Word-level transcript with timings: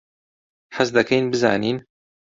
حەز 0.75 0.89
دەکەین 0.97 1.25
بزانین. 1.31 1.77